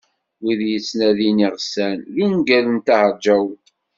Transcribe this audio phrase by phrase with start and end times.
[0.43, 3.65] "Wid yettnadin iɣsan" d ungal n Ṭaher Ǧaɛut.